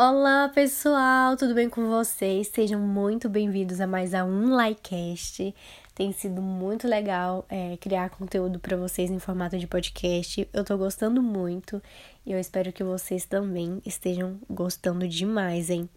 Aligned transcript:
Olá 0.00 0.48
pessoal, 0.54 1.36
tudo 1.36 1.54
bem 1.54 1.68
com 1.68 1.88
vocês? 1.88 2.46
Sejam 2.54 2.78
muito 2.78 3.28
bem-vindos 3.28 3.80
a 3.80 3.86
mais 3.88 4.14
um 4.14 4.54
Likecast. 4.54 5.52
Tem 5.92 6.12
sido 6.12 6.40
muito 6.40 6.86
legal 6.86 7.44
é, 7.48 7.76
criar 7.78 8.08
conteúdo 8.10 8.60
para 8.60 8.76
vocês 8.76 9.10
em 9.10 9.18
formato 9.18 9.58
de 9.58 9.66
podcast. 9.66 10.48
Eu 10.52 10.62
tô 10.62 10.78
gostando 10.78 11.20
muito 11.20 11.82
e 12.24 12.30
eu 12.30 12.38
espero 12.38 12.72
que 12.72 12.84
vocês 12.84 13.24
também 13.24 13.82
estejam 13.84 14.38
gostando 14.48 15.08
demais, 15.08 15.68
hein? 15.68 15.90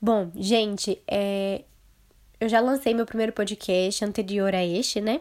Bom, 0.00 0.30
gente, 0.36 1.02
é... 1.08 1.64
eu 2.38 2.48
já 2.48 2.60
lancei 2.60 2.94
meu 2.94 3.06
primeiro 3.06 3.32
podcast 3.32 4.04
anterior 4.04 4.54
a 4.54 4.64
este, 4.64 5.00
né? 5.00 5.20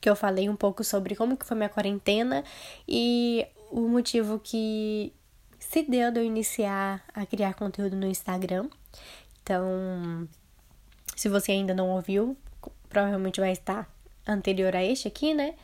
Que 0.00 0.10
eu 0.10 0.16
falei 0.16 0.48
um 0.48 0.56
pouco 0.56 0.82
sobre 0.82 1.14
como 1.14 1.36
que 1.36 1.46
foi 1.46 1.56
minha 1.56 1.68
quarentena 1.68 2.42
e 2.88 3.46
o 3.70 3.82
motivo 3.82 4.40
que 4.40 5.12
se 5.62 5.84
deu 5.84 6.10
de 6.10 6.18
eu 6.18 6.24
iniciar 6.24 7.02
a 7.14 7.24
criar 7.24 7.54
conteúdo 7.54 7.96
no 7.96 8.06
Instagram. 8.06 8.68
Então, 9.42 10.28
se 11.16 11.28
você 11.28 11.52
ainda 11.52 11.72
não 11.72 11.90
ouviu, 11.90 12.36
provavelmente 12.88 13.40
vai 13.40 13.52
estar 13.52 13.88
anterior 14.26 14.74
a 14.74 14.82
este 14.82 15.08
aqui, 15.08 15.32
né? 15.32 15.54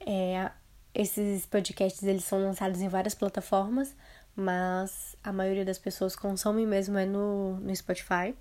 É, 0.00 0.50
esses 0.94 1.46
podcasts 1.46 2.02
eles 2.02 2.24
são 2.24 2.42
lançados 2.42 2.80
em 2.80 2.88
várias 2.88 3.14
plataformas, 3.14 3.94
mas 4.34 5.16
a 5.22 5.32
maioria 5.32 5.64
das 5.64 5.78
pessoas 5.78 6.16
consomem 6.16 6.66
mesmo 6.66 6.98
é 6.98 7.04
no, 7.04 7.58
no 7.60 7.76
Spotify. 7.76 8.34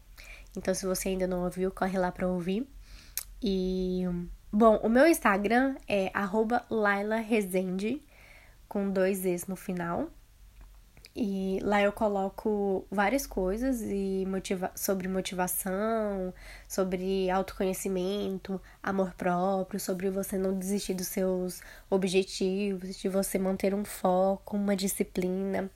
Então, 0.56 0.74
se 0.74 0.86
você 0.86 1.10
ainda 1.10 1.28
não 1.28 1.44
ouviu, 1.44 1.72
corre 1.72 1.98
lá 2.00 2.12
para 2.12 2.28
ouvir. 2.28 2.68
E, 3.44 4.04
bom, 4.52 4.78
o 4.78 4.90
meu 4.90 5.06
Instagram 5.06 5.76
é 5.88 6.10
arroba 6.14 6.66
Laila 6.70 7.18
Rezende, 7.18 8.02
com 8.68 8.90
dois 8.90 9.26
Es 9.26 9.46
no 9.46 9.56
final. 9.56 10.10
E 11.14 11.60
lá 11.62 11.82
eu 11.82 11.92
coloco 11.92 12.86
várias 12.90 13.28
coisas 13.28 13.82
e 13.82 14.26
motiva 14.26 14.72
sobre 14.74 15.10
motivação, 15.10 16.34
sobre 16.70 17.30
autoconhecimento, 17.30 18.62
amor 18.82 19.14
próprio, 19.16 19.78
sobre 19.78 20.10
você 20.10 20.38
não 20.38 20.58
desistir 20.58 20.94
dos 20.94 21.08
seus 21.08 21.62
objetivos, 21.90 22.96
de 22.96 23.10
você 23.10 23.38
manter 23.38 23.74
um 23.74 23.84
foco, 23.84 24.56
uma 24.56 24.74
disciplina, 24.74 25.70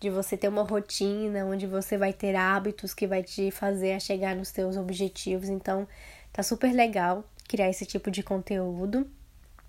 de 0.00 0.08
você 0.08 0.38
ter 0.38 0.48
uma 0.48 0.62
rotina 0.62 1.44
onde 1.44 1.66
você 1.66 1.98
vai 1.98 2.14
ter 2.14 2.34
hábitos 2.34 2.94
que 2.94 3.06
vai 3.06 3.22
te 3.22 3.50
fazer 3.50 3.92
a 3.92 4.00
chegar 4.00 4.34
nos 4.34 4.48
seus 4.48 4.76
objetivos. 4.78 5.50
Então, 5.50 5.86
tá 6.32 6.42
super 6.42 6.72
legal 6.72 7.24
criar 7.46 7.68
esse 7.68 7.84
tipo 7.84 8.10
de 8.10 8.22
conteúdo 8.22 9.06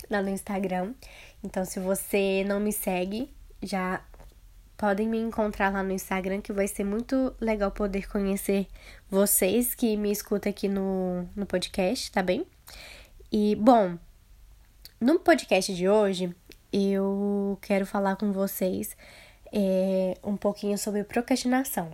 lá 0.09 0.22
no 0.22 0.30
Instagram. 0.30 0.94
Então, 1.44 1.66
se 1.66 1.80
você 1.80 2.44
não 2.47 2.59
me 2.59 2.72
segue, 2.72 3.30
já 3.62 4.02
podem 4.80 5.09
me 5.09 5.19
encontrar 5.19 5.73
lá 5.73 5.83
no 5.83 5.91
Instagram, 5.91 6.39
que 6.39 6.53
vai 6.53 6.66
ser 6.66 6.85
muito 6.85 7.35
legal 7.41 7.69
poder 7.69 8.08
conhecer 8.08 8.66
vocês 9.11 9.75
que 9.75 9.97
me 9.97 10.09
escutam 10.09 10.49
aqui 10.49 10.69
no, 10.69 11.27
no 11.35 11.45
podcast, 11.45 12.09
tá 12.09 12.23
bem? 12.23 12.47
E, 13.30 13.57
bom, 13.57 13.97
no 14.97 15.19
podcast 15.19 15.75
de 15.75 15.89
hoje, 15.89 16.33
eu 16.72 17.59
quero 17.61 17.85
falar 17.85 18.16
com 18.16 18.31
vocês 18.31 18.95
é, 19.52 20.17
um 20.23 20.38
pouquinho 20.38 20.77
sobre 20.77 21.03
procrastinação. 21.03 21.91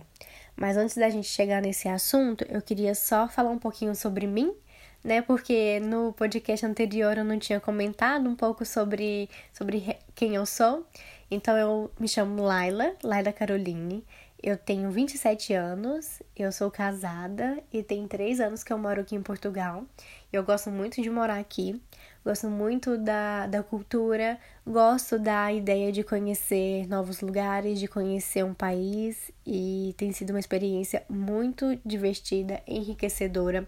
Mas 0.54 0.76
antes 0.76 0.96
da 0.96 1.10
gente 1.10 1.26
chegar 1.26 1.60
nesse 1.60 1.88
assunto, 1.88 2.46
eu 2.48 2.62
queria 2.62 2.94
só 2.94 3.26
falar 3.26 3.50
um 3.50 3.58
pouquinho 3.58 3.96
sobre 3.96 4.28
mim, 4.28 4.54
né? 5.02 5.22
Porque 5.22 5.80
no 5.80 6.12
podcast 6.12 6.64
anterior 6.64 7.18
eu 7.18 7.24
não 7.24 7.38
tinha 7.38 7.58
comentado 7.58 8.30
um 8.30 8.36
pouco 8.36 8.64
sobre, 8.64 9.28
sobre 9.52 9.98
quem 10.14 10.36
eu 10.36 10.46
sou. 10.46 10.86
Então 11.30 11.56
eu 11.56 11.90
me 11.98 12.06
chamo 12.06 12.42
Laila, 12.42 12.94
Laila 13.02 13.32
Caroline. 13.32 14.04
Eu 14.40 14.56
tenho 14.56 14.90
27 14.90 15.54
anos, 15.54 16.22
eu 16.36 16.52
sou 16.52 16.70
casada 16.70 17.58
e 17.72 17.82
tem 17.82 18.06
3 18.06 18.38
anos 18.38 18.62
que 18.62 18.72
eu 18.72 18.78
moro 18.78 19.00
aqui 19.00 19.16
em 19.16 19.22
Portugal. 19.22 19.84
Eu 20.32 20.44
gosto 20.44 20.70
muito 20.70 21.02
de 21.02 21.10
morar 21.10 21.38
aqui, 21.38 21.80
gosto 22.24 22.48
muito 22.48 22.96
da, 22.98 23.46
da 23.46 23.62
cultura, 23.62 24.38
gosto 24.64 25.18
da 25.18 25.52
ideia 25.52 25.90
de 25.90 26.04
conhecer 26.04 26.86
novos 26.86 27.22
lugares, 27.22 27.80
de 27.80 27.88
conhecer 27.88 28.44
um 28.44 28.54
país 28.54 29.32
e 29.44 29.94
tem 29.96 30.12
sido 30.12 30.30
uma 30.30 30.40
experiência 30.40 31.02
muito 31.08 31.76
divertida, 31.84 32.62
enriquecedora. 32.68 33.66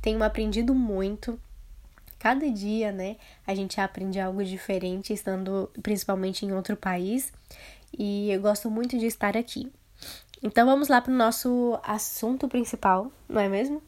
Tenho 0.00 0.22
aprendido 0.22 0.74
muito 0.74 1.38
cada 2.24 2.50
dia, 2.50 2.90
né, 2.90 3.18
a 3.46 3.54
gente 3.54 3.78
aprende 3.78 4.18
algo 4.18 4.42
diferente 4.42 5.12
estando 5.12 5.70
principalmente 5.82 6.46
em 6.46 6.52
outro 6.52 6.74
país. 6.74 7.30
E 7.98 8.30
eu 8.30 8.40
gosto 8.40 8.70
muito 8.70 8.98
de 8.98 9.04
estar 9.04 9.36
aqui. 9.36 9.70
Então 10.42 10.64
vamos 10.64 10.88
lá 10.88 11.02
para 11.02 11.12
o 11.12 11.16
nosso 11.16 11.78
assunto 11.82 12.48
principal, 12.48 13.12
não 13.28 13.42
é 13.42 13.46
mesmo? 13.46 13.82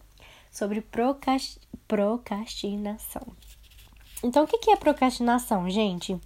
Sobre 0.50 0.82
procrastinação. 0.82 3.26
Então, 4.22 4.44
o 4.44 4.46
que 4.46 4.70
é 4.70 4.76
procrastinação, 4.76 5.70
gente? 5.70 6.20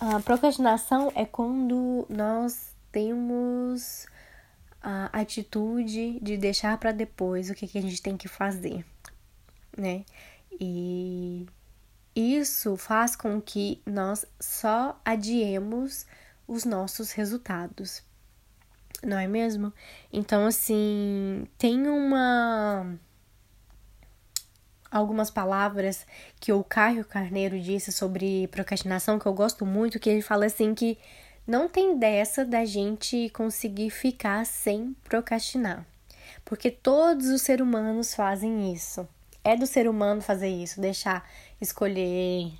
A 0.00 0.20
procrastinação 0.20 1.12
é 1.14 1.26
quando 1.26 2.06
nós 2.08 2.74
temos 2.90 4.06
a 4.82 5.10
atitude 5.12 6.18
de 6.20 6.38
deixar 6.38 6.78
para 6.78 6.92
depois 6.92 7.50
o 7.50 7.54
que, 7.54 7.68
que 7.68 7.76
a 7.76 7.82
gente 7.82 8.00
tem 8.00 8.16
que 8.16 8.26
fazer, 8.26 8.86
né? 9.76 10.02
E 10.60 11.46
isso 12.14 12.76
faz 12.76 13.16
com 13.16 13.40
que 13.40 13.82
nós 13.84 14.24
só 14.38 15.00
adiemos 15.04 16.06
os 16.46 16.64
nossos 16.64 17.10
resultados. 17.12 18.02
Não 19.02 19.18
é 19.18 19.26
mesmo? 19.26 19.72
Então, 20.12 20.46
assim, 20.46 21.46
tem 21.58 21.88
uma. 21.88 22.96
Algumas 24.90 25.28
palavras 25.28 26.06
que 26.38 26.52
o 26.52 26.62
Caio 26.62 27.04
Carneiro 27.04 27.60
disse 27.60 27.90
sobre 27.90 28.46
procrastinação 28.48 29.18
que 29.18 29.26
eu 29.26 29.34
gosto 29.34 29.66
muito, 29.66 29.98
que 29.98 30.08
ele 30.08 30.22
fala 30.22 30.46
assim 30.46 30.72
que 30.72 30.96
não 31.44 31.68
tem 31.68 31.98
dessa 31.98 32.44
da 32.44 32.64
gente 32.64 33.28
conseguir 33.30 33.90
ficar 33.90 34.46
sem 34.46 34.94
procrastinar. 35.02 35.84
Porque 36.44 36.70
todos 36.70 37.26
os 37.26 37.42
seres 37.42 37.66
humanos 37.66 38.14
fazem 38.14 38.72
isso 38.72 39.06
é 39.44 39.56
do 39.56 39.66
ser 39.66 39.88
humano 39.88 40.22
fazer 40.22 40.48
isso, 40.48 40.80
deixar 40.80 41.28
escolher, 41.60 42.52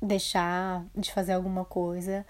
deixar 0.00 0.84
de 0.94 1.10
fazer 1.10 1.32
alguma 1.32 1.64
coisa 1.64 2.24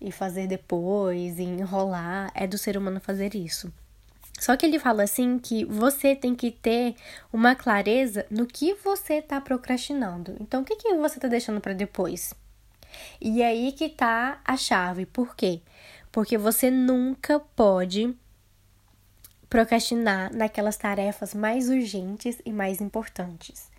e 0.00 0.10
fazer 0.10 0.48
depois, 0.48 1.38
e 1.38 1.44
enrolar, 1.44 2.32
é 2.34 2.46
do 2.46 2.58
ser 2.58 2.76
humano 2.76 3.00
fazer 3.00 3.34
isso. 3.36 3.72
Só 4.40 4.56
que 4.56 4.66
ele 4.66 4.80
fala 4.80 5.04
assim 5.04 5.38
que 5.38 5.64
você 5.64 6.16
tem 6.16 6.34
que 6.34 6.50
ter 6.50 6.96
uma 7.32 7.54
clareza 7.54 8.26
no 8.28 8.46
que 8.46 8.74
você 8.74 9.14
está 9.14 9.40
procrastinando. 9.40 10.36
Então, 10.40 10.62
o 10.62 10.64
que, 10.64 10.74
que 10.74 10.94
você 10.94 11.18
está 11.18 11.28
deixando 11.28 11.60
para 11.60 11.74
depois? 11.74 12.34
E 13.20 13.42
aí 13.42 13.70
que 13.70 13.88
tá 13.88 14.40
a 14.44 14.56
chave. 14.56 15.06
Por 15.06 15.36
quê? 15.36 15.60
Porque 16.10 16.36
você 16.36 16.70
nunca 16.70 17.38
pode 17.38 18.16
procrastinar 19.52 20.34
naquelas 20.34 20.78
tarefas 20.78 21.34
mais 21.34 21.68
urgentes 21.68 22.38
e 22.42 22.50
mais 22.50 22.80
importantes. 22.80 23.70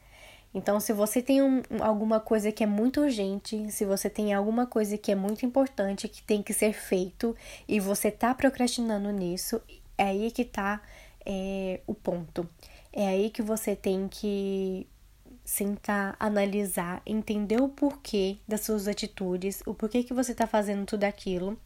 Então, 0.54 0.80
se 0.80 0.94
você 0.94 1.20
tem 1.20 1.42
um, 1.42 1.64
alguma 1.82 2.20
coisa 2.20 2.52
que 2.52 2.64
é 2.64 2.68
muito 2.68 3.02
urgente, 3.02 3.72
se 3.72 3.84
você 3.84 4.08
tem 4.08 4.36
alguma 4.36 4.68
coisa 4.68 5.00
que 5.00 5.12
é 5.12 5.16
muito 5.16 5.44
importante, 5.48 6.08
que 6.08 6.22
tem 6.22 6.44
que 6.44 6.54
ser 6.54 6.74
feito, 6.74 7.36
e 7.68 7.80
você 7.80 8.12
tá 8.12 8.36
procrastinando 8.36 9.10
nisso, 9.10 9.60
é 9.98 10.04
aí 10.04 10.30
que 10.30 10.46
tá 10.46 10.80
é, 11.26 11.80
o 11.88 11.96
ponto. 11.96 12.48
É 12.92 13.08
aí 13.08 13.32
que 13.32 13.42
você 13.42 13.76
tem 13.76 14.08
que 14.08 14.86
sentar, 15.44 16.16
analisar, 16.20 17.02
entender 17.04 17.60
o 17.60 17.68
porquê 17.68 18.38
das 18.48 18.62
suas 18.62 18.88
atitudes, 18.88 19.64
o 19.66 19.74
porquê 19.74 20.04
que 20.04 20.14
você 20.14 20.36
tá 20.36 20.46
fazendo 20.46 20.86
tudo 20.86 21.04
aquilo. 21.06 21.58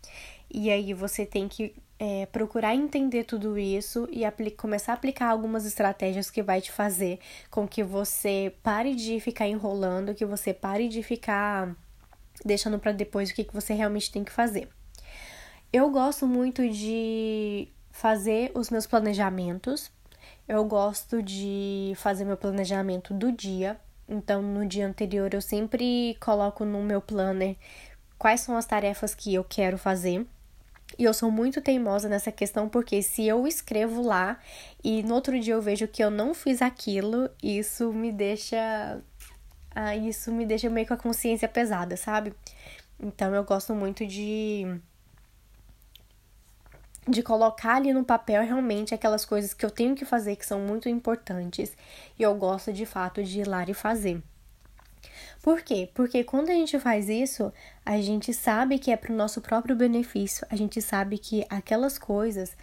E 0.49 0.71
aí 0.71 0.93
você 0.93 1.25
tem 1.25 1.49
que 1.49 1.75
é, 1.99 2.25
procurar 2.27 2.75
entender 2.75 3.23
tudo 3.23 3.57
isso 3.57 4.07
e 4.11 4.23
começar 4.51 4.91
a 4.93 4.95
aplicar 4.95 5.29
algumas 5.29 5.65
estratégias 5.65 6.29
que 6.29 6.43
vai 6.43 6.61
te 6.61 6.71
fazer 6.71 7.19
com 7.49 7.67
que 7.67 7.83
você 7.83 8.53
pare 8.61 8.95
de 8.95 9.19
ficar 9.19 9.47
enrolando, 9.47 10.13
que 10.13 10.25
você 10.25 10.53
pare 10.53 10.87
de 10.87 11.01
ficar 11.01 11.75
deixando 12.45 12.77
para 12.77 12.91
depois 12.91 13.29
o 13.29 13.33
que, 13.33 13.43
que 13.43 13.53
você 13.53 13.73
realmente 13.73 14.11
tem 14.11 14.23
que 14.23 14.31
fazer. 14.31 14.69
Eu 15.73 15.89
gosto 15.89 16.27
muito 16.27 16.69
de 16.69 17.67
fazer 17.89 18.51
os 18.53 18.69
meus 18.69 18.85
planejamentos. 18.85 19.91
Eu 20.47 20.63
gosto 20.65 21.21
de 21.21 21.93
fazer 21.95 22.25
meu 22.25 22.37
planejamento 22.37 23.13
do 23.13 23.31
dia. 23.31 23.79
Então, 24.07 24.41
no 24.41 24.65
dia 24.65 24.87
anterior, 24.87 25.33
eu 25.33 25.41
sempre 25.41 26.15
coloco 26.21 26.63
no 26.63 26.81
meu 26.83 27.01
planner 27.01 27.57
quais 28.17 28.41
são 28.41 28.55
as 28.55 28.65
tarefas 28.65 29.13
que 29.13 29.33
eu 29.33 29.43
quero 29.43 29.77
fazer 29.77 30.25
e 30.97 31.03
eu 31.03 31.13
sou 31.13 31.31
muito 31.31 31.61
teimosa 31.61 32.07
nessa 32.07 32.31
questão 32.31 32.69
porque 32.69 33.01
se 33.01 33.25
eu 33.27 33.47
escrevo 33.47 34.01
lá 34.01 34.39
e 34.83 35.03
no 35.03 35.15
outro 35.15 35.39
dia 35.39 35.53
eu 35.53 35.61
vejo 35.61 35.87
que 35.87 36.03
eu 36.03 36.09
não 36.09 36.33
fiz 36.33 36.61
aquilo, 36.61 37.29
isso 37.41 37.91
me 37.91 38.11
deixa 38.11 39.01
ah, 39.75 39.95
isso 39.95 40.31
me 40.31 40.45
deixa 40.45 40.69
meio 40.69 40.87
com 40.87 40.93
a 40.93 40.97
consciência 40.97 41.47
pesada, 41.47 41.97
sabe? 41.97 42.33
Então 42.99 43.33
eu 43.35 43.43
gosto 43.43 43.75
muito 43.75 44.05
de 44.05 44.65
de 47.07 47.23
colocar 47.23 47.75
ali 47.75 47.93
no 47.93 48.03
papel 48.03 48.43
realmente 48.43 48.93
aquelas 48.93 49.23
coisas 49.23 49.53
que 49.53 49.65
eu 49.65 49.71
tenho 49.71 49.95
que 49.95 50.03
fazer 50.03 50.35
que 50.35 50.45
são 50.45 50.59
muito 50.59 50.89
importantes 50.89 51.75
e 52.19 52.23
eu 52.23 52.35
gosto 52.35 52.73
de 52.73 52.85
fato 52.85 53.23
de 53.23 53.41
ir 53.41 53.47
lá 53.47 53.63
e 53.67 53.73
fazer. 53.73 54.21
Por 55.41 55.61
quê? 55.61 55.89
Porque 55.93 56.23
quando 56.23 56.49
a 56.49 56.53
gente 56.53 56.79
faz 56.79 57.09
isso, 57.09 57.51
a 57.85 57.99
gente 58.01 58.33
sabe 58.33 58.79
que 58.79 58.91
é 58.91 58.97
para 58.97 59.13
o 59.13 59.15
nosso 59.15 59.41
próprio 59.41 59.75
benefício, 59.75 60.45
a 60.49 60.55
gente 60.55 60.81
sabe 60.81 61.17
que 61.17 61.45
aquelas 61.49 61.97
coisas, 61.97 62.55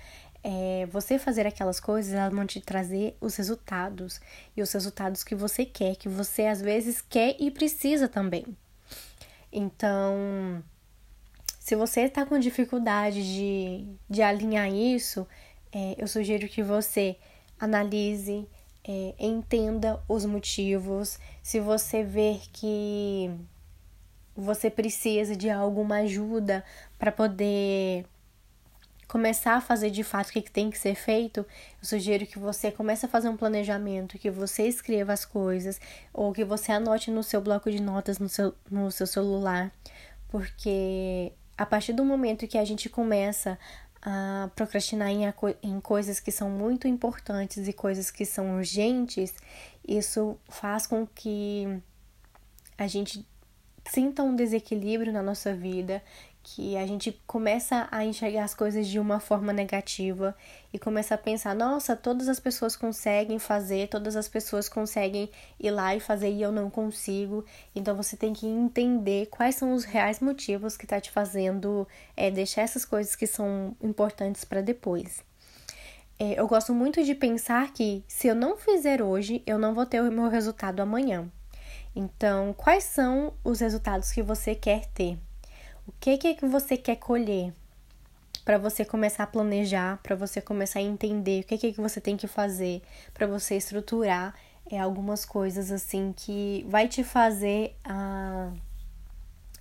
é, 0.42 0.86
você 0.90 1.18
fazer 1.18 1.46
aquelas 1.46 1.80
coisas, 1.80 2.12
elas 2.12 2.32
vão 2.32 2.46
te 2.46 2.60
trazer 2.60 3.16
os 3.20 3.36
resultados 3.36 4.20
e 4.56 4.62
os 4.62 4.72
resultados 4.72 5.24
que 5.24 5.34
você 5.34 5.64
quer, 5.64 5.96
que 5.96 6.08
você 6.08 6.46
às 6.46 6.60
vezes 6.60 7.00
quer 7.00 7.36
e 7.40 7.50
precisa 7.50 8.08
também. 8.08 8.44
Então, 9.52 10.62
se 11.60 11.74
você 11.74 12.02
está 12.02 12.26
com 12.26 12.38
dificuldade 12.38 13.22
de, 13.22 13.86
de 14.10 14.20
alinhar 14.20 14.68
isso, 14.68 15.26
é, 15.72 15.94
eu 15.96 16.06
sugiro 16.06 16.48
que 16.48 16.62
você 16.62 17.16
analise, 17.58 18.46
é, 18.86 19.14
entenda 19.18 20.00
os 20.08 20.24
motivos. 20.24 21.18
Se 21.42 21.58
você 21.60 22.02
ver 22.02 22.40
que 22.52 23.30
você 24.36 24.68
precisa 24.70 25.34
de 25.36 25.48
alguma 25.48 25.96
ajuda 25.96 26.64
para 26.98 27.12
poder 27.12 28.04
começar 29.06 29.54
a 29.54 29.60
fazer 29.60 29.90
de 29.90 30.02
fato 30.02 30.30
o 30.30 30.32
que 30.32 30.42
tem 30.42 30.70
que 30.70 30.78
ser 30.78 30.94
feito, 30.94 31.40
eu 31.40 31.46
sugiro 31.82 32.26
que 32.26 32.38
você 32.38 32.72
comece 32.72 33.06
a 33.06 33.08
fazer 33.08 33.28
um 33.28 33.36
planejamento, 33.36 34.18
que 34.18 34.30
você 34.30 34.66
escreva 34.66 35.12
as 35.12 35.24
coisas, 35.24 35.80
ou 36.12 36.32
que 36.32 36.44
você 36.44 36.72
anote 36.72 37.10
no 37.10 37.22
seu 37.22 37.40
bloco 37.40 37.70
de 37.70 37.80
notas 37.80 38.18
no 38.18 38.28
seu, 38.28 38.54
no 38.70 38.90
seu 38.90 39.06
celular, 39.06 39.70
porque 40.28 41.32
a 41.56 41.64
partir 41.64 41.92
do 41.92 42.04
momento 42.04 42.48
que 42.48 42.58
a 42.58 42.64
gente 42.64 42.88
começa 42.88 43.58
a 44.04 44.50
procrastinar 44.54 45.08
em, 45.08 45.22
em 45.62 45.80
coisas 45.80 46.20
que 46.20 46.30
são 46.30 46.50
muito 46.50 46.86
importantes 46.86 47.66
e 47.66 47.72
coisas 47.72 48.10
que 48.10 48.26
são 48.26 48.56
urgentes, 48.58 49.34
isso 49.86 50.38
faz 50.48 50.86
com 50.86 51.06
que 51.06 51.80
a 52.76 52.86
gente 52.86 53.26
sinta 53.86 54.22
um 54.22 54.36
desequilíbrio 54.36 55.12
na 55.12 55.22
nossa 55.22 55.54
vida, 55.54 56.02
que 56.44 56.76
a 56.76 56.86
gente 56.86 57.10
começa 57.26 57.88
a 57.90 58.04
enxergar 58.04 58.44
as 58.44 58.54
coisas 58.54 58.86
de 58.86 58.98
uma 58.98 59.18
forma 59.18 59.50
negativa 59.50 60.36
e 60.72 60.78
começa 60.78 61.14
a 61.14 61.18
pensar: 61.18 61.54
nossa, 61.54 61.96
todas 61.96 62.28
as 62.28 62.38
pessoas 62.38 62.76
conseguem 62.76 63.38
fazer, 63.38 63.88
todas 63.88 64.14
as 64.14 64.28
pessoas 64.28 64.68
conseguem 64.68 65.30
ir 65.58 65.70
lá 65.70 65.96
e 65.96 66.00
fazer 66.00 66.30
e 66.30 66.42
eu 66.42 66.52
não 66.52 66.68
consigo. 66.68 67.44
Então 67.74 67.96
você 67.96 68.14
tem 68.14 68.34
que 68.34 68.46
entender 68.46 69.26
quais 69.26 69.54
são 69.54 69.72
os 69.72 69.84
reais 69.84 70.20
motivos 70.20 70.76
que 70.76 70.86
tá 70.86 71.00
te 71.00 71.10
fazendo 71.10 71.88
é, 72.14 72.30
deixar 72.30 72.62
essas 72.62 72.84
coisas 72.84 73.16
que 73.16 73.26
são 73.26 73.74
importantes 73.82 74.44
para 74.44 74.60
depois. 74.60 75.24
É, 76.18 76.38
eu 76.38 76.46
gosto 76.46 76.74
muito 76.74 77.02
de 77.02 77.14
pensar 77.14 77.72
que 77.72 78.04
se 78.06 78.28
eu 78.28 78.34
não 78.34 78.56
fizer 78.56 79.02
hoje, 79.02 79.42
eu 79.46 79.58
não 79.58 79.74
vou 79.74 79.86
ter 79.86 80.02
o 80.02 80.12
meu 80.12 80.28
resultado 80.28 80.80
amanhã. 80.80 81.28
Então, 81.96 82.52
quais 82.52 82.84
são 82.84 83.32
os 83.42 83.60
resultados 83.60 84.12
que 84.12 84.22
você 84.22 84.54
quer 84.54 84.86
ter? 84.86 85.18
O 85.86 85.92
que, 86.00 86.16
que 86.16 86.28
é 86.28 86.34
que 86.34 86.46
você 86.46 86.76
quer 86.76 86.96
colher? 86.96 87.52
Para 88.42 88.56
você 88.56 88.84
começar 88.84 89.24
a 89.24 89.26
planejar, 89.26 89.98
para 90.02 90.16
você 90.16 90.40
começar 90.40 90.78
a 90.78 90.82
entender 90.82 91.42
o 91.42 91.44
que, 91.44 91.58
que 91.58 91.66
é 91.68 91.72
que 91.72 91.80
você 91.80 92.00
tem 92.00 92.16
que 92.16 92.26
fazer, 92.26 92.82
para 93.12 93.26
você 93.26 93.56
estruturar 93.56 94.34
é, 94.70 94.78
algumas 94.78 95.24
coisas 95.24 95.70
assim 95.70 96.14
que 96.16 96.64
vai 96.68 96.88
te 96.88 97.04
fazer 97.04 97.76
a, 97.84 98.50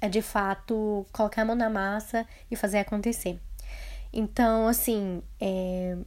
a 0.02 0.08
de 0.08 0.22
fato 0.22 1.06
colocar 1.12 1.42
a 1.42 1.46
mão 1.46 1.56
na 1.56 1.70
massa 1.70 2.26
e 2.50 2.56
fazer 2.56 2.80
acontecer. 2.80 3.38
Então, 4.12 4.68
assim, 4.68 5.22
é, 5.42 5.98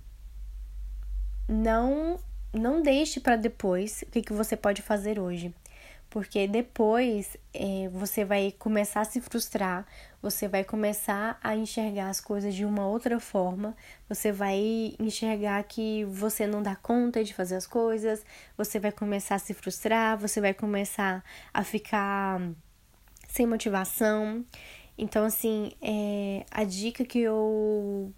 não 1.48 2.18
não 2.52 2.80
deixe 2.80 3.20
para 3.20 3.36
depois 3.36 4.02
o 4.02 4.06
que, 4.06 4.22
que 4.22 4.32
você 4.32 4.56
pode 4.56 4.80
fazer 4.80 5.18
hoje 5.18 5.54
porque 6.08 6.46
depois 6.46 7.36
é, 7.52 7.88
você 7.88 8.24
vai 8.24 8.52
começar 8.58 9.00
a 9.00 9.04
se 9.04 9.20
frustrar, 9.20 9.86
você 10.22 10.48
vai 10.48 10.64
começar 10.64 11.38
a 11.42 11.54
enxergar 11.56 12.08
as 12.08 12.20
coisas 12.20 12.54
de 12.54 12.64
uma 12.64 12.86
outra 12.86 13.20
forma, 13.20 13.76
você 14.08 14.32
vai 14.32 14.94
enxergar 14.98 15.62
que 15.64 16.04
você 16.04 16.46
não 16.46 16.62
dá 16.62 16.74
conta 16.76 17.22
de 17.22 17.34
fazer 17.34 17.56
as 17.56 17.66
coisas, 17.66 18.24
você 18.56 18.78
vai 18.78 18.92
começar 18.92 19.34
a 19.34 19.38
se 19.38 19.52
frustrar, 19.52 20.18
você 20.18 20.40
vai 20.40 20.54
começar 20.54 21.22
a 21.52 21.62
ficar 21.62 22.40
sem 23.28 23.46
motivação. 23.46 24.44
Então, 24.96 25.24
assim, 25.24 25.72
é, 25.82 26.44
a 26.50 26.64
dica 26.64 27.04
que 27.04 27.20
eu 27.20 28.12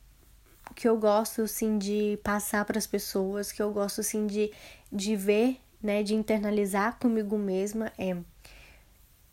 que 0.77 0.87
eu 0.87 0.97
gosto 0.97 1.43
assim 1.43 1.77
de 1.77 2.21
passar 2.23 2.65
para 2.65 2.79
as 2.79 2.87
pessoas, 2.87 3.51
que 3.51 3.61
eu 3.61 3.73
gosto 3.73 4.01
assim 4.01 4.29
de, 4.29 4.53
de 4.93 5.17
ver 5.17 5.61
né, 5.83 6.03
de 6.03 6.15
internalizar 6.15 6.99
comigo 6.99 7.39
mesma 7.39 7.93
é 7.99 8.17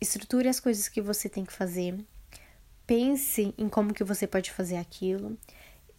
estruture 0.00 0.48
as 0.48 0.60
coisas 0.60 0.88
que 0.88 1.00
você 1.00 1.28
tem 1.28 1.44
que 1.44 1.52
fazer, 1.52 1.98
pense 2.86 3.54
em 3.56 3.68
como 3.68 3.94
que 3.94 4.04
você 4.04 4.26
pode 4.26 4.50
fazer 4.50 4.76
aquilo. 4.76 5.36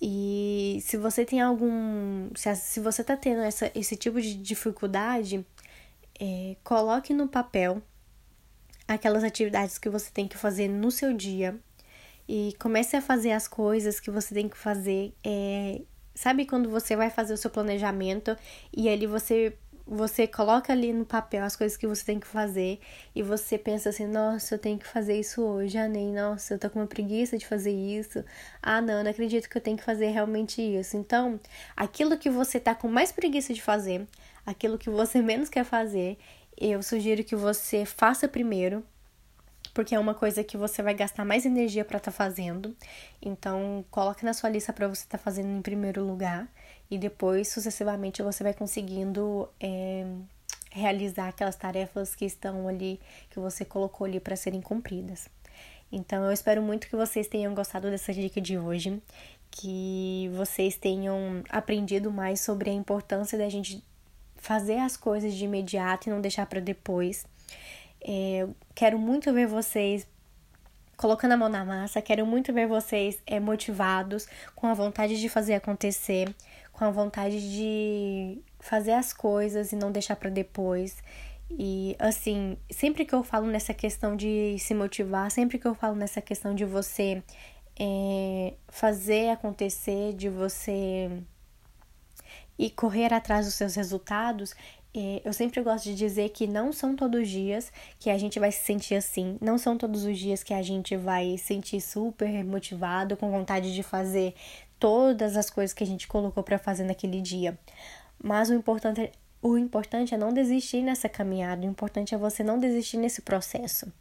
E 0.02 0.80
se 0.82 0.96
você 0.96 1.26
tem 1.26 1.42
algum. 1.42 2.30
Se, 2.36 2.56
se 2.56 2.80
você 2.80 3.04
tá 3.04 3.18
tendo 3.18 3.42
essa, 3.42 3.72
esse 3.74 3.96
tipo 3.96 4.22
de 4.22 4.36
dificuldade, 4.36 5.46
é, 6.20 6.56
coloque 6.64 7.14
no 7.14 7.28
papel 7.28 7.82
aquelas 8.88 9.24
atividades 9.24 9.78
que 9.78 9.90
você 9.90 10.10
tem 10.12 10.28
que 10.28 10.38
fazer 10.38 10.68
no 10.68 10.92
seu 10.92 11.14
dia 11.14 11.60
e 12.28 12.54
comece 12.60 12.96
a 12.96 13.02
fazer 13.02 13.32
as 13.32 13.48
coisas 13.48 14.00
que 14.00 14.12
você 14.12 14.36
tem 14.36 14.48
que 14.48 14.58
fazer. 14.58 15.14
É, 15.24 15.82
sabe 16.14 16.46
quando 16.46 16.70
você 16.70 16.96
vai 16.96 17.10
fazer 17.10 17.34
o 17.34 17.38
seu 17.38 17.50
planejamento 17.50 18.36
e 18.76 18.88
ali 18.90 19.08
você 19.08 19.58
você 19.88 20.28
coloca 20.28 20.74
ali 20.74 20.92
no 20.92 21.06
papel 21.06 21.44
as 21.44 21.56
coisas 21.56 21.78
que 21.78 21.88
você 21.88 22.04
tem 22.04 22.20
que 22.20 22.28
fazer 22.28 22.80
e 23.16 23.24
você 23.24 23.58
pensa 23.58 23.90
assim: 23.90 24.06
nossa, 24.06 24.56
eu 24.56 24.60
tenho 24.60 24.78
que 24.78 24.88
fazer 24.88 25.18
isso 25.20 25.42
hoje, 25.42 25.78
ah, 25.78 25.88
nem, 25.88 26.14
nossa, 26.14 26.54
eu 26.54 26.60
tô 26.60 26.70
com 26.70 26.80
uma 26.80 26.88
preguiça 26.88 27.38
de 27.38 27.48
fazer 27.48 27.72
isso, 27.72 28.24
ah, 28.62 28.82
não, 28.82 29.04
não 29.04 29.12
acredito 29.12 29.50
que 29.50 29.58
eu 29.58 29.62
tenho 29.62 29.78
que 29.78 29.84
fazer 29.84 30.08
realmente 30.08 30.62
isso. 30.62 30.98
Então, 30.98 31.40
aquilo 31.76 32.18
que 32.18 32.30
você 32.30 32.60
tá 32.60 32.76
com 32.76 32.88
mais 32.88 33.12
preguiça 33.12 33.54
de 33.54 33.62
fazer, 33.62 34.06
aquilo 34.46 34.78
que 34.78 34.90
você 34.90 35.22
menos 35.24 35.50
quer 35.50 35.64
fazer, 35.64 36.18
eu 36.58 36.84
sugiro 36.84 37.24
que 37.24 37.36
você 37.36 37.86
faça 37.86 38.28
primeiro, 38.28 38.84
porque 39.78 39.94
é 39.94 40.00
uma 40.00 40.16
coisa 40.16 40.44
que 40.44 40.58
você 40.58 40.82
vai 40.82 40.96
gastar 40.96 41.24
mais 41.24 41.46
energia 41.46 41.86
para 41.86 42.00
estar 42.00 42.10
tá 42.10 42.18
fazendo. 42.18 42.76
Então, 43.22 43.86
coloque 43.92 44.26
na 44.26 44.34
sua 44.34 44.50
lista 44.50 44.74
para 44.74 44.88
você 44.88 45.04
estar 45.04 45.20
tá 45.20 45.24
fazendo 45.24 45.56
em 45.56 45.62
primeiro 45.62 46.04
lugar 46.04 46.52
e 46.90 46.98
depois, 46.98 47.50
sucessivamente, 47.50 48.24
você 48.24 48.44
vai 48.44 48.56
conseguindo 48.56 49.48
é, 49.60 50.04
realizar 50.72 51.28
aquelas 51.28 51.56
tarefas 51.56 52.16
que 52.16 52.26
estão 52.26 52.68
ali, 52.68 53.00
que 53.30 53.40
você 53.40 53.64
colocou 53.64 54.06
ali 54.06 54.20
para 54.20 54.36
serem 54.36 54.62
cumpridas. 54.62 55.30
Então, 55.92 56.26
eu 56.26 56.32
espero 56.32 56.60
muito 56.60 56.88
que 56.88 56.96
vocês 56.96 57.28
tenham 57.28 57.54
gostado 57.54 57.92
dessa 57.92 58.12
dica 58.12 58.42
de 58.42 58.58
hoje, 58.58 59.00
que 59.52 60.32
vocês 60.34 60.76
tenham 60.76 61.44
aprendido 61.50 62.12
mais 62.12 62.42
sobre 62.42 62.72
a 62.72 62.74
importância 62.74 63.38
da 63.38 63.48
gente 63.48 63.84
fazer 64.38 64.80
as 64.80 64.98
coisas 64.98 65.36
de 65.36 65.46
imediato 65.46 66.10
e 66.10 66.12
não 66.12 66.20
deixar 66.20 66.48
para 66.48 66.60
depois. 66.60 67.28
É, 68.08 68.48
quero 68.74 68.98
muito 68.98 69.34
ver 69.34 69.48
vocês 69.48 70.08
colocando 70.96 71.34
a 71.34 71.38
mão 71.38 71.50
na 71.50 71.66
massa, 71.66 72.02
quero 72.02 72.26
muito 72.26 72.54
ver 72.54 72.68
vocês 72.68 73.22
é, 73.28 73.40
motivados, 73.40 74.28
com 74.56 74.66
a 74.66 74.74
vontade 74.74 75.20
de 75.20 75.30
fazer 75.30 75.54
acontecer, 75.54 76.34
com 76.72 76.86
a 76.86 76.90
vontade 76.90 77.40
de 77.40 78.42
fazer 78.60 78.94
as 78.94 79.14
coisas 79.14 79.72
e 79.72 79.76
não 79.76 79.92
deixar 79.92 80.16
para 80.16 80.30
depois. 80.30 81.04
E 81.52 81.96
assim, 82.00 82.58
sempre 82.72 83.06
que 83.06 83.14
eu 83.14 83.24
falo 83.24 83.46
nessa 83.48 83.74
questão 83.74 84.16
de 84.16 84.58
se 84.60 84.74
motivar, 84.74 85.30
sempre 85.30 85.60
que 85.60 85.68
eu 85.68 85.76
falo 85.76 85.96
nessa 85.96 86.22
questão 86.22 86.56
de 86.56 86.66
você 86.66 87.22
é, 87.80 88.54
fazer 88.70 89.30
acontecer, 89.30 90.14
de 90.14 90.30
você 90.30 91.12
e 92.58 92.72
correr 92.72 93.14
atrás 93.14 93.46
dos 93.46 93.56
seus 93.56 93.76
resultados, 93.76 94.56
eu 95.24 95.32
sempre 95.32 95.62
gosto 95.62 95.84
de 95.84 95.96
dizer 95.96 96.30
que 96.30 96.48
não 96.48 96.74
são 96.74 96.96
todos 96.96 97.22
os 97.22 97.30
dias 97.30 97.72
que 98.00 98.10
a 98.10 98.18
gente 98.18 98.40
vai 98.40 98.52
se 98.52 98.64
sentir 98.64 98.96
assim, 98.96 99.38
não 99.40 99.58
são 99.58 99.78
todos 99.78 100.06
os 100.06 100.18
dias 100.18 100.44
que 100.44 100.54
a 100.54 100.62
gente 100.62 100.96
vai 100.96 101.38
sentir 101.38 101.82
super 101.82 102.44
motivado, 102.44 103.16
com 103.16 103.30
vontade 103.30 103.76
de 103.76 103.84
fazer 103.84 104.34
todas 104.80 105.38
as 105.38 105.50
coisas 105.50 105.74
que 105.74 105.84
a 105.84 105.88
gente 105.88 106.08
colocou 106.08 106.44
para 106.44 106.58
fazer 106.58 106.84
naquele 106.84 107.22
dia. 107.22 107.58
Mas 108.22 108.50
o 108.50 108.54
importante, 108.54 109.12
o 109.42 109.58
importante 109.58 110.16
é 110.16 110.18
não 110.18 110.34
desistir 110.34 110.82
nessa 110.82 111.08
caminhada, 111.08 111.62
o 111.62 111.70
importante 111.70 112.16
é 112.16 112.18
você 112.18 112.44
não 112.44 112.58
desistir 112.58 112.98
nesse 112.98 113.22
processo, 113.22 113.92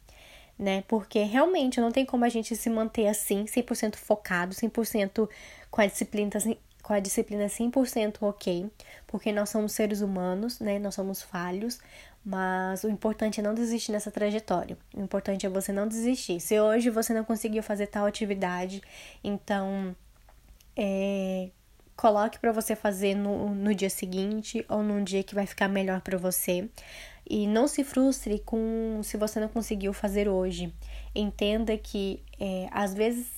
né? 0.57 0.83
Porque 0.87 1.21
realmente 1.21 1.79
não 1.79 1.91
tem 1.91 2.05
como 2.05 2.25
a 2.25 2.29
gente 2.29 2.55
se 2.55 2.69
manter 2.69 3.07
assim, 3.07 3.45
100% 3.45 3.95
focado, 3.95 4.55
100% 4.55 5.29
com 5.69 5.81
a 5.81 5.85
disciplina 5.85 6.31
com 6.87 6.93
a 6.93 7.01
disciplina 7.01 7.47
100% 7.47 8.19
ok, 8.21 8.71
porque 9.05 9.33
nós 9.33 9.49
somos 9.49 9.73
seres 9.73 9.99
humanos, 9.99 10.61
né? 10.61 10.79
Nós 10.79 10.95
somos 10.95 11.21
falhos, 11.21 11.81
mas 12.23 12.81
o 12.85 12.87
importante 12.89 13.41
é 13.41 13.43
não 13.43 13.53
desistir 13.53 13.91
nessa 13.91 14.09
trajetória. 14.09 14.77
O 14.95 15.01
importante 15.01 15.45
é 15.45 15.49
você 15.49 15.73
não 15.73 15.85
desistir. 15.85 16.39
Se 16.39 16.57
hoje 16.57 16.89
você 16.89 17.13
não 17.13 17.25
conseguiu 17.25 17.61
fazer 17.61 17.87
tal 17.87 18.05
atividade, 18.05 18.81
então 19.21 19.93
é, 20.77 21.49
coloque 21.97 22.39
para 22.39 22.53
você 22.53 22.73
fazer 22.73 23.15
no, 23.15 23.53
no 23.53 23.75
dia 23.75 23.89
seguinte 23.89 24.65
ou 24.69 24.81
num 24.81 25.03
dia 25.03 25.23
que 25.23 25.35
vai 25.35 25.45
ficar 25.45 25.67
melhor 25.67 25.99
para 25.99 26.17
você. 26.17 26.69
E 27.29 27.45
não 27.47 27.67
se 27.67 27.83
frustre 27.83 28.39
com 28.45 29.01
se 29.03 29.17
você 29.17 29.41
não 29.41 29.49
conseguiu 29.49 29.91
fazer 29.91 30.29
hoje. 30.29 30.73
Entenda 31.13 31.77
que 31.77 32.23
é, 32.39 32.69
às 32.71 32.93
vezes 32.93 33.36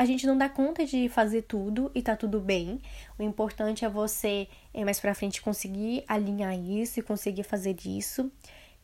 a 0.00 0.04
gente 0.06 0.26
não 0.26 0.38
dá 0.38 0.48
conta 0.48 0.86
de 0.86 1.10
fazer 1.10 1.42
tudo 1.42 1.90
e 1.94 2.00
tá 2.00 2.16
tudo 2.16 2.40
bem. 2.40 2.80
O 3.18 3.22
importante 3.22 3.84
é 3.84 3.88
você 3.88 4.48
é, 4.72 4.82
mais 4.82 4.98
pra 4.98 5.14
frente 5.14 5.42
conseguir 5.42 6.02
alinhar 6.08 6.58
isso 6.58 6.98
e 6.98 7.02
conseguir 7.02 7.42
fazer 7.42 7.76
isso. 7.84 8.32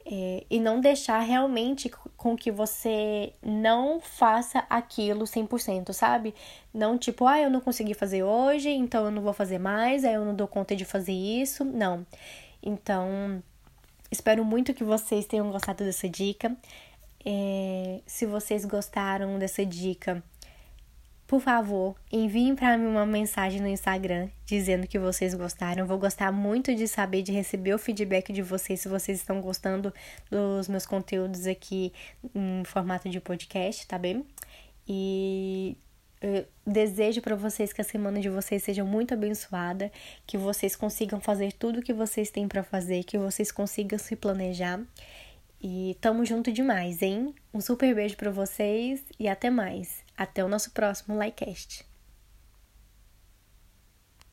É, 0.05 0.45
e 0.51 0.61
não 0.61 0.79
deixar 0.79 1.21
realmente 1.21 1.91
com 2.19 2.37
que 2.37 2.51
você 2.51 3.33
não 3.43 3.99
faça 3.99 4.67
aquilo 4.69 5.25
100%, 5.25 5.91
sabe? 5.95 6.35
Não 6.73 6.99
tipo, 6.99 7.27
ah, 7.27 7.41
eu 7.41 7.49
não 7.49 7.63
consegui 7.63 7.95
fazer 7.95 8.23
hoje, 8.23 8.69
então 8.69 9.07
eu 9.07 9.11
não 9.11 9.23
vou 9.23 9.33
fazer 9.33 9.59
mais, 9.59 10.05
aí 10.05 10.13
eu 10.13 10.25
não 10.25 10.35
dou 10.35 10.47
conta 10.47 10.77
de 10.77 10.85
fazer 10.85 11.15
isso. 11.15 11.65
Não. 11.65 12.07
Então, 12.63 13.43
espero 14.11 14.45
muito 14.45 14.75
que 14.75 14.85
vocês 14.85 15.25
tenham 15.25 15.51
gostado 15.51 15.83
dessa 15.83 16.11
dica. 16.11 16.55
É, 17.25 18.01
se 18.07 18.27
vocês 18.27 18.67
gostaram 18.67 19.39
dessa 19.39 19.65
dica, 19.65 20.23
por 21.27 21.41
favor, 21.41 21.97
enviem 22.13 22.55
para 22.55 22.79
mim 22.79 22.87
uma 22.87 23.05
mensagem 23.05 23.61
no 23.61 23.67
Instagram 23.67 24.29
dizendo 24.45 24.87
que 24.87 24.99
vocês 24.99 25.35
gostaram. 25.35 25.85
Vou 25.85 25.99
gostar 25.99 26.31
muito 26.31 26.73
de 26.75 26.87
saber, 26.87 27.23
de 27.23 27.33
receber 27.33 27.75
o 27.75 27.79
feedback 27.79 28.33
de 28.33 28.43
vocês, 28.43 28.81
se 28.81 28.89
vocês 28.89 29.19
estão 29.19 29.41
gostando 29.41 29.93
dos 30.31 30.69
meus 30.69 30.87
conteúdos 30.87 31.47
aqui 31.47 31.93
em 32.33 32.63
formato 32.65 33.09
de 33.09 33.21
podcast, 33.21 33.87
tá 33.89 33.99
bem? 33.99 34.25
E 34.87 35.77
eu 36.23 36.47
desejo 36.65 37.21
para 37.21 37.35
vocês 37.35 37.73
que 37.73 37.81
a 37.81 37.85
semana 37.85 38.21
de 38.21 38.29
vocês 38.29 38.63
seja 38.63 38.85
muito 38.85 39.13
abençoada, 39.13 39.91
que 40.25 40.39
vocês 40.39 40.77
consigam 40.77 41.21
fazer 41.21 41.53
tudo 41.53 41.81
o 41.81 41.83
que 41.83 41.93
vocês 41.93 42.31
têm 42.31 42.47
para 42.47 42.63
fazer, 42.63 43.03
que 43.03 43.19
vocês 43.19 43.51
consigam 43.51 43.99
se 43.99 44.15
planejar. 44.15 44.81
E 45.61 45.97
tamo 46.01 46.25
junto 46.25 46.53
demais, 46.53 47.03
hein? 47.03 47.35
Um 47.53 47.61
super 47.61 47.93
beijo 47.93 48.17
para 48.17 48.31
vocês 48.31 49.03
e 49.19 49.27
até 49.27 49.51
mais. 49.51 50.06
Até 50.17 50.45
o 50.45 50.49
nosso 50.49 50.71
próximo 50.71 51.19
Likecast. 51.19 51.85